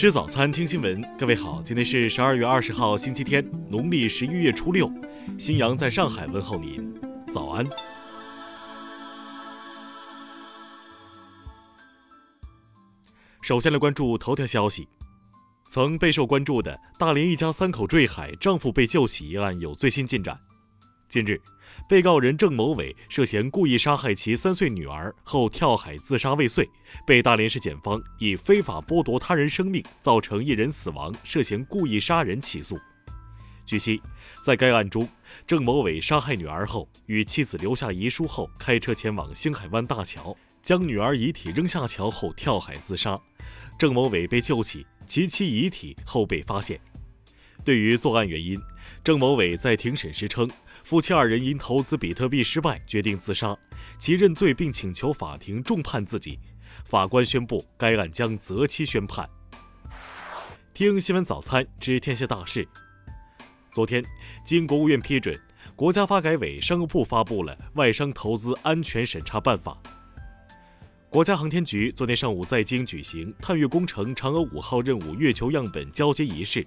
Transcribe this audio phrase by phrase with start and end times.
[0.00, 1.04] 吃早餐，听新闻。
[1.18, 4.90] 各位好，今天是十二月二十号，星期天，农历十一月初六。
[5.38, 6.98] 新阳在上海问候您，
[7.30, 7.66] 早安。
[13.42, 14.88] 首先来关注头条消息，
[15.68, 20.40] 曾备受关注的大连一家三口坠海，丈夫被救起一案有最新进展。
[21.10, 21.40] 近日，
[21.88, 26.70] 被告人郑某伟涉嫌故意杀害其三岁女儿后跳海自杀未遂，
[27.04, 32.78] 被大连市检方以非法剥夺他人生命、造成一人死亡，涉嫌故意杀人起诉。
[33.66, 34.00] 据悉，
[34.40, 35.08] 在该案中，
[35.48, 43.20] 郑某伟杀害女儿后，与妻子留下遗书后，开车前往星海湾大桥，将女儿遗体扔下桥后跳海自杀。
[43.76, 46.80] 郑某伟被救起，其妻遗体后被发现。
[47.64, 48.58] 对于作案原因，
[49.04, 50.48] 郑某伟在庭审时称。
[50.90, 53.56] 夫妻二人因投资比特币失败，决定自杀。
[53.96, 56.36] 其认罪并请求法庭重判自己。
[56.84, 59.30] 法官宣布该案将择期宣判。
[60.74, 62.66] 听新闻早餐知天下大事。
[63.70, 64.04] 昨天，
[64.44, 65.40] 经国务院批准，
[65.76, 69.80] 国家发改委、商务部发布了《外商投资安全审查办法》。
[71.08, 76.66] 国家航天局昨天上午在京举行探月工程嫦娥五号任务月球样本交接仪式。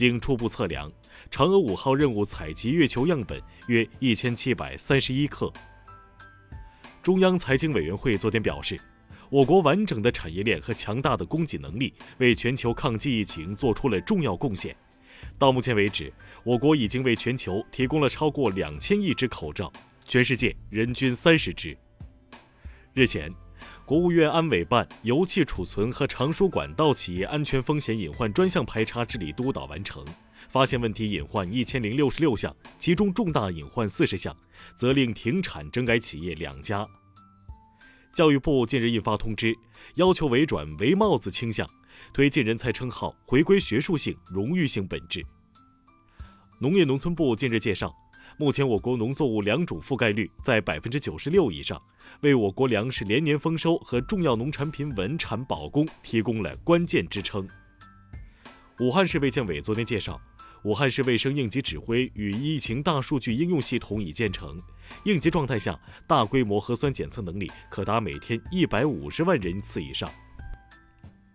[0.00, 0.90] 经初步测量，
[1.30, 5.52] 嫦娥五号任务采集月球样本约一千七百三十一克。
[7.02, 8.80] 中央财经委员会昨天表示，
[9.28, 14.74] 我国完整的产业链和强大的供给能力为全球抗击疫情做出了重要贡献。
[15.38, 16.10] 到目前为止，
[16.44, 19.70] 我国已经为全球提供了超过两千亿只口罩，
[20.06, 21.76] 全世界人均三十只。
[22.94, 23.30] 日前。
[23.90, 30.04] 国务院安委办油气储存和长输管道企业安全风险隐患专项排查治理督导完成，
[30.48, 34.32] 发现问题隐患一千零六十六项，其中重大隐患四十项，
[34.76, 36.86] 责令停产整改企业两家。
[38.12, 39.58] 教育部近日印发通知，
[39.96, 41.68] 要求委转唯帽子倾向，
[42.12, 45.26] 推进人才称号回归学术性、荣誉性本质。
[46.60, 47.92] 农业农村部近日介绍。
[48.40, 51.78] 目前，我国农作物良种覆盖率在百分之九十六以上，
[52.22, 57.46] 为我国粮食连年丰收和重要农产品稳产保供提供了关键支撑。
[58.78, 60.18] 武汉市卫健委昨天介绍，
[60.62, 64.58] 武汉市卫生应急指挥与疫情大数据应用系统已建成，
[65.04, 70.10] 应急状态下大规模核酸检测能力可达每天一百五十万人次以上。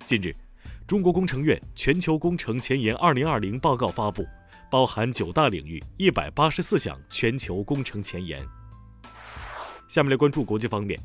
[0.06, 0.34] 近日，
[0.88, 4.26] 中国工程院全球工程前沿二零二零报告发布。
[4.70, 8.46] 包含九大领域一百八十四项全球工程前沿。
[9.88, 11.00] 下面来关注国际方面，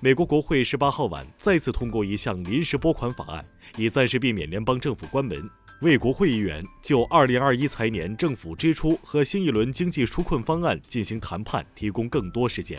[0.00, 3.44] 美国国会十八号晚再次通过一项临时拨款法案，
[3.76, 5.48] 以暂时避免联邦政府关门，
[5.80, 12.78] 为国会议员就二零二一财年政府支出和新一轮经济纾困方案进行谈判提供更多时间。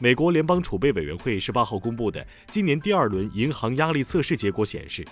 [0.00, 5.06] 美国联邦储备委员会十八号公布的今年第二轮银行压力测试结果显示。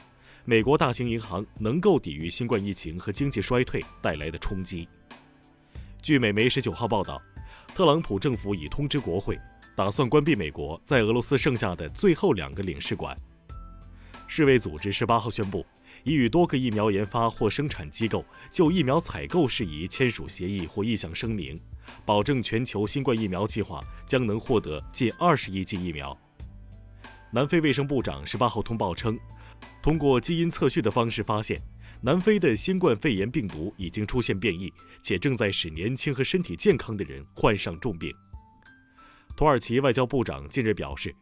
[0.45, 4.89] 美国大型银行能够抵御新冠疫情和经济衰退带来的冲击。
[6.03, 7.23] 据美媒十九号报道，
[7.77, 9.39] 特朗普政府已通知国会，
[9.77, 13.17] 打算关闭美国在俄罗斯剩下的最后两个领事馆。
[14.27, 15.65] 世卫组织十八号宣布，
[16.03, 21.61] 已与多个疫苗研发或生产机构就疫苗采购事宜签署协议或意向声明，
[22.05, 26.19] 保证全球新冠疫苗计划将能获得近二十亿剂疫苗。
[27.35, 29.19] 南非卫生部长十八号通报称。
[29.81, 31.61] 通过基因测序的方式发现，
[32.03, 34.71] 南非的新冠肺炎病毒已经出现变异，
[35.03, 38.13] 且正在使年轻和身体健康的人患上重病。
[39.35, 41.15] 土耳其外交部长近日表示，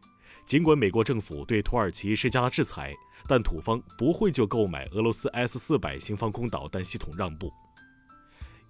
[0.45, 2.93] 尽管美国政府对土耳其施加制裁，
[3.25, 7.49] 但土方不会就购买俄罗斯 S 四百型防空导弹系统让步。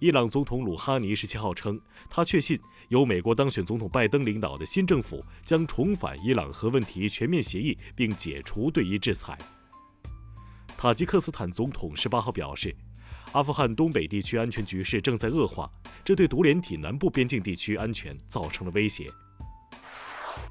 [0.02, 1.80] 伊朗总统鲁哈尼十七号称，
[2.10, 2.58] 他确信
[2.88, 9.38] 由美国当选总统拜登领导的新政府将重返伊朗核问题全面协议，并解除对伊制裁。
[10.76, 12.74] 塔吉克斯坦总统十八号表示，
[13.30, 15.70] 阿富汗东北地区安全局势正在恶化，
[16.04, 19.08] 这对独联体南部边境地区安全造成了威胁。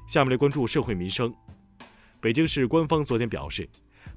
[0.08, 1.30] 下面来关注社会民生。
[2.22, 3.68] 北京市官方昨天表示，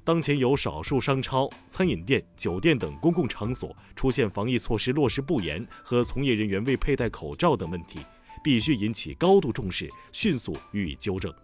[0.06, 7.98] 当前有少数商超、餐饮店、酒店等公共场所出现防疫措施落实不严和从业人员未佩戴口罩等问题，
[8.40, 11.34] 必须引起高度重视，迅速予以纠正。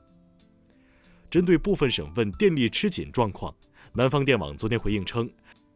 [1.28, 3.52] 针对部分省份电力吃紧状况。
[3.94, 5.28] 南方电网昨天回应称，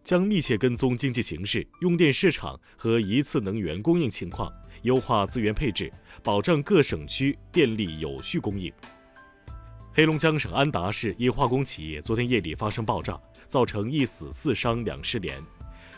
[0.05, 4.49] 将密切跟踪经济形势、用电市场和一次能源供应情况，
[4.83, 5.93] 优化资源配置，
[6.23, 8.73] 保障各省区电力有序供应。
[9.97, 15.43] 黑龙江省安达市一化工企业昨天夜里发生爆炸，造成一死四伤两失联，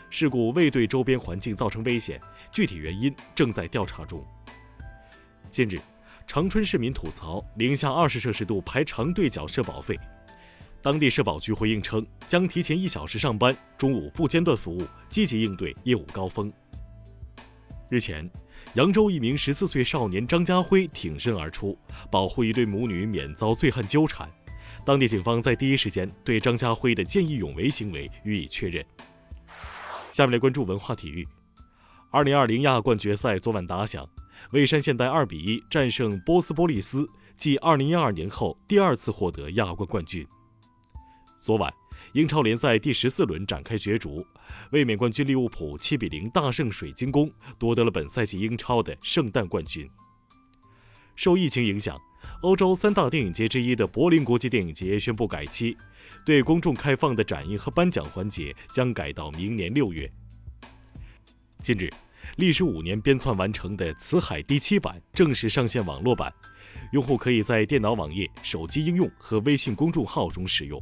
[0.09, 2.17] 事故未对周边环境造成危险，
[2.49, 4.25] 具体原因正在调查中。
[5.51, 5.77] 近日，
[6.25, 9.99] 长春市民吐槽零下二十摄氏度排长队缴社保费。
[10.81, 16.49] 当地社保局回应称，将提前一小时上班，中午不间断服务，积极应对业务高峰。
[17.89, 18.31] 日前，
[18.75, 21.77] 扬州一名十四岁少年张家辉挺身而出，
[22.11, 24.29] 保护一对母女免遭醉汉纠缠。
[24.85, 28.85] 当地警方在第一时间对张家辉的见义勇为行为予以确认。
[30.11, 31.27] 下面来关注文化体育。
[32.11, 34.07] 二零二零亚冠决赛昨晚打响，
[34.51, 37.07] 蔚山现代二比一战胜波斯波利斯，
[37.37, 40.25] 继二零一二年后第二次获得亚冠冠军。
[41.39, 41.71] 昨晚，
[42.13, 44.25] 英超联赛第十四轮展开角逐，
[44.71, 49.89] 卫冕冠军利物浦七比零大胜水晶宫，夺得了本赛季英超的圣诞冠军。
[51.15, 51.97] 受疫情影响。
[52.41, 55.75] 欧洲三大电影节之一的柏林国际电影节宣布改期，
[56.25, 60.09] 对公众开放的展映和颁奖环节将改到明年六月。
[61.59, 61.89] 近日，
[62.35, 66.31] 历时五年编纂完成的《辞海》第七版正式上线网络版，
[66.91, 70.81] 用户可以在电脑网页、手机应用和微信公众号中使用。